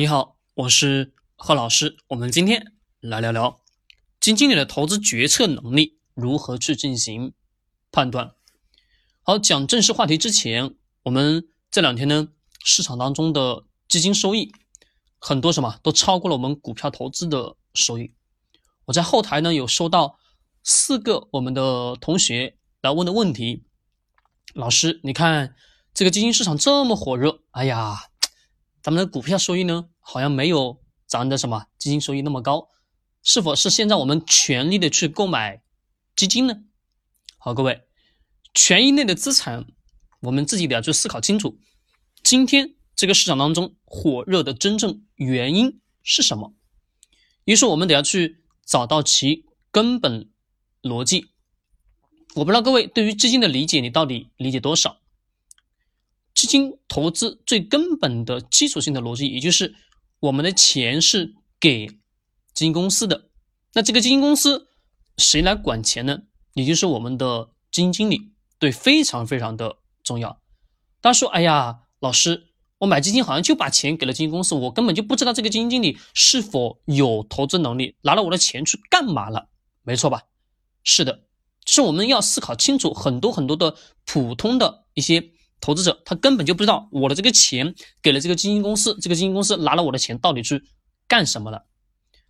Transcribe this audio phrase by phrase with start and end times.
[0.00, 1.98] 你好，我是贺老师。
[2.08, 3.60] 我们今天来聊聊
[4.18, 7.34] 基金经理的投资决策能力如何去进行
[7.92, 8.32] 判断。
[9.22, 12.28] 好，讲正式话题之前，我们这两天呢，
[12.64, 14.50] 市场当中的基金收益
[15.18, 18.14] 很多什么都超过了我们股票投资的收益。
[18.86, 20.18] 我在后台呢有收到
[20.64, 23.64] 四个我们的同学来问的问题，
[24.54, 25.54] 老师，你看
[25.92, 28.06] 这个基金市场这么火热，哎呀。
[28.82, 32.68] 咱们的股票收益呢，好像没有咱们的什么基金收益那么高，
[33.22, 35.62] 是否是现在我们全力的去购买
[36.16, 36.62] 基金呢？
[37.38, 37.82] 好，各位，
[38.54, 39.66] 权益类的资产，
[40.20, 41.58] 我们自己得要去思考清楚，
[42.22, 46.54] 今天这个市场当中火热的真正原因是什么？
[47.44, 50.30] 于是我们得要去找到其根本
[50.82, 51.32] 逻辑。
[52.36, 54.99] 我不知道各位对于基金的理解，你到底理解多少？
[56.40, 59.74] 基金投资最根本的基础性的逻辑，也就是
[60.20, 63.28] 我们的钱是给基金公司的，
[63.74, 64.68] 那这个基金公司
[65.18, 66.22] 谁来管钱呢？
[66.54, 70.40] 也就是我们的基金经理，对，非常非常的重要。
[71.02, 72.46] 大家说，哎呀，老师，
[72.78, 79.50] 我买基金好像就把钱给了基金公司，我根本就不知道这个基金经理是否有投资能力，拿了我的钱去干嘛了？
[79.82, 80.22] 没错吧？
[80.84, 81.24] 是的，
[81.66, 85.32] 是我们要思考清楚很多很多的普通的一些。
[85.60, 90.64] 投资者他根本就不知道我的这个钱给了这个基金公司，这个基金公司拿了我的钱到底去
[91.06, 91.66] 干什么了？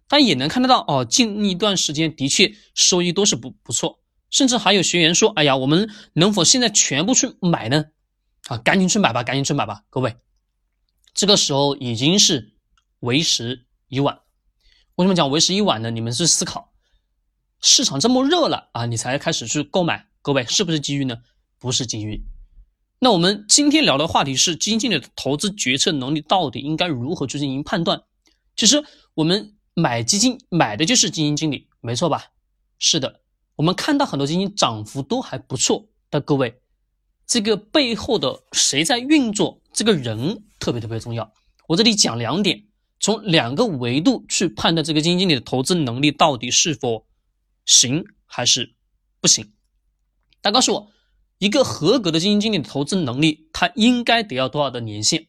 [0.08, 7.84] 但也能看得到哦，近一段时间的确收益都是不不错，甚至还有学员说：“哎呀，我们能否现在全部去买呢？”
[8.48, 10.16] 啊，赶紧去买吧，赶紧去买吧，各位，
[11.14, 12.54] 这个时候已经是
[12.98, 14.18] 为时已晚。
[14.96, 15.92] 为什么讲为时已晚呢？
[15.92, 16.72] 你们去思考，
[17.60, 21.18] 市场这么热了啊，你才开始去购买，各位是不是机遇呢？
[21.60, 22.24] 不是机遇。
[23.02, 28.02] 那我们今天聊的话题是基金经理的投资决策能力到底应该如何去进行判断？
[28.56, 28.84] 其实
[29.14, 32.26] 我们买基金买的就是基金经理，没错吧？
[32.78, 33.22] 是的，
[33.56, 36.60] 我们看到很多基金涨幅都还不错，但各位，
[37.26, 39.62] 这个背后的谁在运作？
[39.72, 41.32] 这个人特别特别重要。
[41.68, 42.66] 我这里讲两点，
[43.00, 47.06] 从两个维度去判断这个基金经理的投资能力到底是否
[47.64, 48.74] 行还是
[49.22, 49.54] 不行。
[50.42, 50.92] 大家告诉我。
[51.40, 55.26] 一个合格的基金经理的投资能力，他应该得要多少的年限？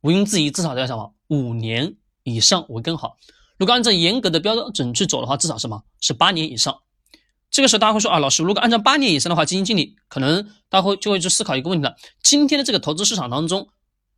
[0.00, 3.18] 毋庸置疑，至少得要什么五年以上为更好。
[3.58, 6.78] 如果按照严格的标准去走的话，至少什么是八年以上？
[7.50, 13.68] 这个时候大家会说啊，老师，如果按照八年以上的话，基金经理可能大家会就会去思考一个问题了：今天的这个投资市场当中，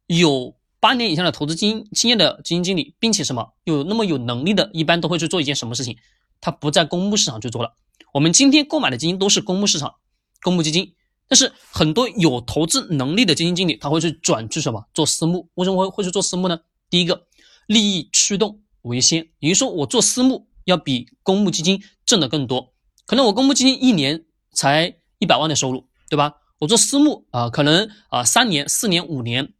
[0.07, 5.97] 有八年以上的投资经经验的基金经理，并且什么有那么有能力的，一般都会去做一件什么事情？
[6.41, 7.75] 他不在公募市场去做了。
[8.13, 9.97] 我们今天购买的基金都是公募市场、
[10.41, 10.95] 公募基金。
[11.35, 15.49] 但是很多有投资能力的基金经理，他会去转去什么做私募？
[15.55, 16.61] 为什么会会去做私募呢？
[16.89, 17.27] 第一个，
[17.67, 22.73] 利益驱动为先，也就是说我做私募要比公募基金挣的更多。
[23.05, 26.35] 可能我公募基金一年才一百万的收入，对吧？
[26.61, 29.55] 我做私募啊，可能啊三年、四年、五年，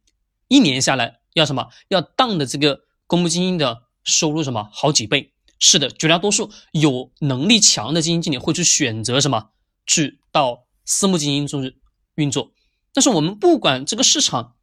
[0.47, 1.67] 一年下来要什么？
[1.89, 5.33] 要当的这个公募基金的收入什么好几倍？
[5.59, 9.49] 是的，绝大多数有能力强的基金经理会去选择什么？
[9.85, 10.63] 去到。
[10.85, 11.71] 私募基金中
[12.15, 12.51] 运作，
[12.93, 14.55] 但是我们不管这个市场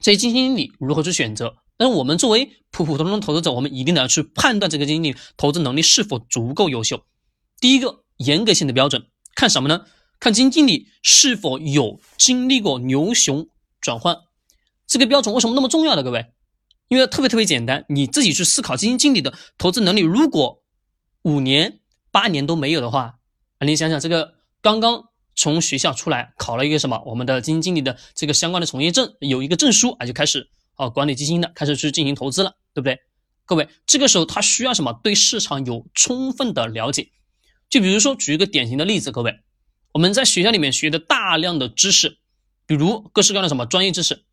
[0.00, 7.04] 这些基金经理如何去选择，但是我们作为普普通通投资者，我们一定要去判断这个基金经理投资能力是否足够优秀。
[7.58, 9.86] 第一个严格性的标准看什么呢？
[10.20, 13.48] 看基金经理是否有经历过牛熊
[13.80, 14.16] 转换。
[14.86, 16.26] 这个标准为什么那么重要呢各位？
[16.88, 20.62] 因为特别特别简单，你自己去思考基金经理的投资能力，如果
[21.22, 21.80] 五年
[22.12, 23.14] 八年都没有的话，
[23.58, 25.06] 啊，你想想这个刚刚。
[25.36, 27.02] 从学校出来考了一个什么？
[27.06, 32.98] 我们的基金经理的这个相关的从业证，有一个证书啊，就开始啊管理基金的，开始去进行投资了，对不对？
[33.46, 34.98] 各位，这个时候他需要什么？
[35.02, 37.10] 对市场有充分的了解。
[37.68, 39.40] 就比如说举一个典型的例子，各位，
[39.92, 42.18] 我们在学校里面学的大量的知识，
[42.66, 44.24] 比如各式各样的什么专业知识，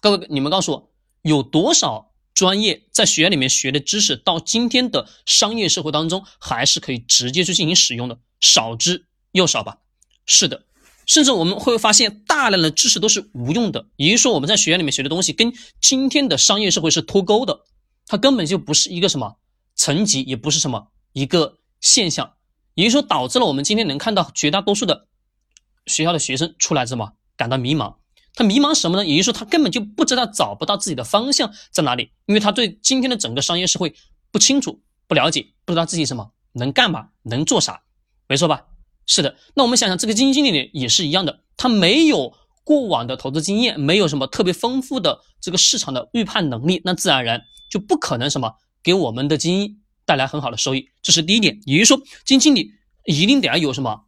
[0.00, 0.90] 各位你们告诉我，
[1.22, 8.18] 有多少专业在学校里面学的知识，到今天的商业社会当中还是可以直接去进行使用的？
[8.40, 9.78] 少之又少吧。
[10.28, 10.62] 是的，
[11.06, 17.62] 甚至我们会发现大量的知识都是无用的，也就是说我们在学院里面学的东西跟今天的商业社会是脱钩的，
[18.06, 19.38] 它根本就不是一个什么
[19.74, 22.34] 层级，也不是什么一个现象，
[22.74, 25.08] 也就是说导致了我们今天能看到绝大多数的
[25.86, 27.96] 学校的学生出来什么感到迷茫，
[28.34, 29.06] 他迷茫什么呢？
[29.06, 33.94] 也就是说他根本就不知道找不到自己的方向在哪里，因为他对今天的整个商业社会
[34.30, 37.80] 不清楚、不了解，不知道自己什么能干嘛、能做啥，
[38.28, 38.66] 没错吧？
[39.08, 42.32] 是的，那我们想想，这个基金经理呢也是一样的，他没有
[42.62, 48.52] 过往的投资经验，没有什么特别丰富的这个市场的预判能力，那自然而然就不可能什么
[48.82, 50.90] 给我们的基金带来很好的收益。
[51.02, 52.70] 这是第一点，也就是说，基金经理
[53.06, 54.02] 一定得要有什么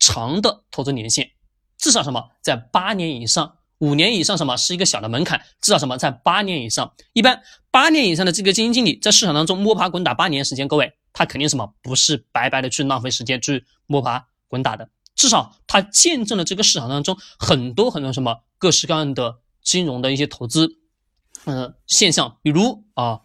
[0.00, 1.32] 长的投资年限，
[1.78, 3.58] 至少什么在八年以上。
[3.78, 6.94] 五年以上什么是一个小的门槛，至少什么在八年以上。
[7.14, 7.42] 一般
[7.72, 20.78] 八年以上的这个基金经理在市场当中摸爬滚打八年时间，各位他肯定什么不是白白的去浪费时间去摸爬滚打的，至少他见证了这个市场当中很多很多什么各式各样的金融的一些投资，
[21.44, 23.20] 嗯现象，比如啊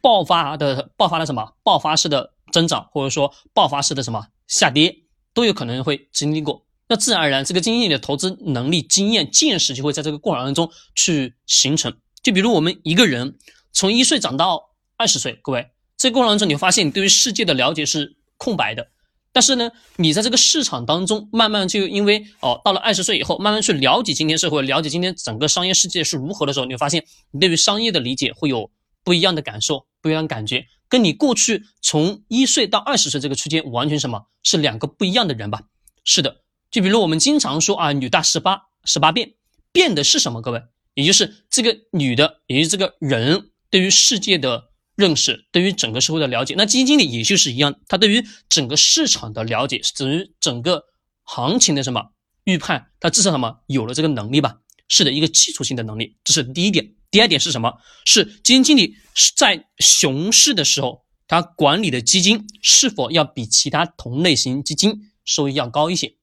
[0.00, 6.66] 爆发的爆发的什么爆发式的增长，或者说爆发式的什么下跌，都有可能会经历过。
[6.88, 11.96] 那自然而然，这个经理的投资能力、经验、见识就会在这个过程当中去形成。
[12.22, 13.38] 就比如我们一个人
[13.72, 15.70] 从一岁长到二十岁，各位，
[16.02, 18.88] 这个过程当中你会发现，你对于世界的了解是空白的。
[19.32, 28.68] 但是呢，你在这个市场当中，慢慢就因为哦，到了二十岁以后，慢慢去了解今天社会，了解今天整个商业世界是如何的时候，你会发现，你对于商业的理解会有
[29.04, 35.60] 不一样的感受、不一样的感觉，跟你过去从一岁到二十岁这个区间完全什么是两个不一样的人吧？
[36.02, 36.38] 是的。
[36.72, 39.34] 就比如我们经常说啊，女大十八，十八变，
[39.72, 40.42] 变的是什么？
[40.42, 40.60] 各位，
[40.94, 46.54] 也就是这个女的，也就是这个人对于世界的认识，对于整个社会的了解。
[46.56, 50.84] 那基金经理也就是一样，他对于整个市场的了解，等于整个
[51.22, 52.12] 行情的什么
[52.44, 54.58] 预判，他至少什么有了这个能力吧？
[54.88, 56.94] 是的一个基础性的能力，这是第一点。
[57.10, 57.72] 第二点是什么？
[58.04, 58.94] 是基金经理
[59.36, 66.16] 在熊市的时候，他管理的基金是否要比其他同类型基金收益要高一些？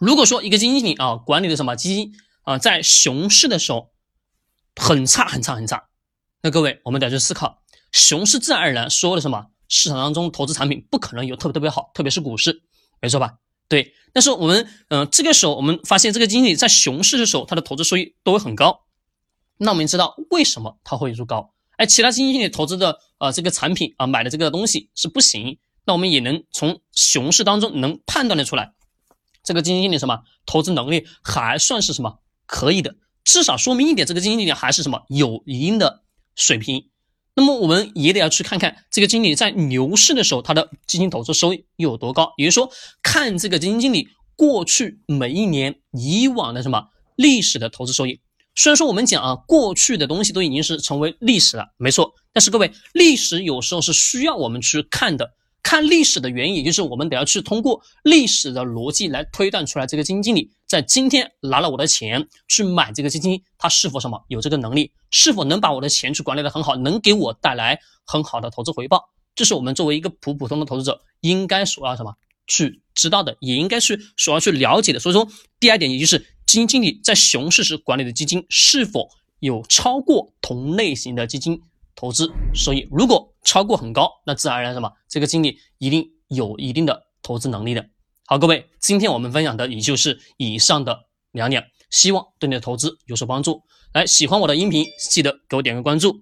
[0.00, 2.12] 如果说一个基金经理啊管理的什么基金
[2.42, 3.90] 啊，在熊市的时候
[4.76, 5.88] 很差很差很差，
[6.42, 7.62] 那各位我们得去思考，
[7.92, 12.62] 熊市自然而然说的什么市场当中投资产品不可能有特别特别好，特别是股市，
[13.00, 13.38] 没错吧？
[13.68, 13.94] 对。
[14.12, 18.80] 但是我们嗯这个时候我们发现这个经理在熊市的时候他的投资收益都会很高，
[19.58, 21.52] 那我们知道为什么他会入高？
[21.76, 28.72] 哎，其他基金经理投资的呃这个产品啊买的这个东西是不行，那我们也能从熊市当中能判断的出来。
[29.44, 36.02] 这个基金经理什么投资能力还算是什么可以的，至少说明一点，这个基金经理还是什么有一定的
[36.34, 36.88] 水平。
[37.38, 42.32] 那么我们也得要去看看这个经理在牛市的时候，他的基金投资收益有多高。
[42.36, 42.68] 也就是说，
[43.00, 48.18] 看这个基金经理过去每一年以往的什么历史的投资收益。
[48.56, 52.12] 虽然说我们讲啊，过去的东西都已经是成为历史了，没错。
[52.32, 55.34] 但是各位，历史有时候是需要我们去看的。
[55.62, 72.14] 看历史的原因，也就是我们得要去通过历史的逻辑来推断出来，这个基金经理在今天拿了我的钱去买这个基金，他是否什么有这个能力，是否能把我的钱去管理的很好，能给我带来很好的投资回报，这是我们作为一个普普通的投资者应该所要什么
[72.46, 75.00] 去知道的，也应该去所要去了解的。
[75.00, 75.26] 所以说，
[75.58, 79.08] 第二点也就是基金经理在熊市时管理的基金是否
[79.40, 81.60] 有超过同类型的基金。
[82.00, 84.88] 投资收益如果超过很高，那自然而然什么？
[85.08, 87.84] 这个经理一定有一定的投资能力的。
[88.30, 90.98] 好，各位，今天我们分享的也就是以上的
[91.32, 93.62] 两点，希望对你的投资有所帮助。
[93.94, 96.14] 来，喜欢我的音频，记得给我点个关注。